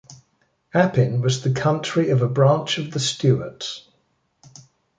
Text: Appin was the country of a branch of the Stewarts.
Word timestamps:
Appin 0.73 1.21
was 1.21 1.43
the 1.43 1.53
country 1.53 2.09
of 2.09 2.23
a 2.23 2.27
branch 2.27 2.79
of 2.79 2.89
the 2.89 2.99
Stewarts. 2.99 3.87